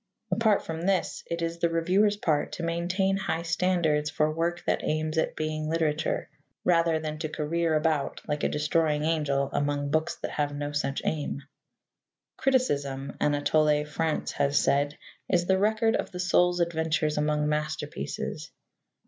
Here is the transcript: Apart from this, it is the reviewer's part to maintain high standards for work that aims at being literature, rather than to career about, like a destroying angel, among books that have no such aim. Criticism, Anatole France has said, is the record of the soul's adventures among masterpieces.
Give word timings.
Apart 0.31 0.65
from 0.65 0.87
this, 0.87 1.23
it 1.27 1.43
is 1.43 1.59
the 1.59 1.69
reviewer's 1.69 2.17
part 2.17 2.53
to 2.53 2.63
maintain 2.63 3.17
high 3.17 3.43
standards 3.43 4.09
for 4.09 4.33
work 4.33 4.63
that 4.65 4.83
aims 4.83 5.15
at 5.19 5.35
being 5.35 5.69
literature, 5.69 6.27
rather 6.63 6.97
than 6.97 7.19
to 7.19 7.29
career 7.29 7.75
about, 7.75 8.19
like 8.27 8.43
a 8.43 8.49
destroying 8.49 9.03
angel, 9.03 9.51
among 9.53 9.91
books 9.91 10.15
that 10.15 10.31
have 10.31 10.55
no 10.55 10.71
such 10.71 11.03
aim. 11.05 11.43
Criticism, 12.35 13.15
Anatole 13.19 13.85
France 13.85 14.31
has 14.31 14.57
said, 14.57 14.97
is 15.29 15.45
the 15.45 15.59
record 15.59 15.95
of 15.95 16.09
the 16.09 16.19
soul's 16.19 16.59
adventures 16.59 17.15
among 17.19 17.47
masterpieces. 17.47 18.49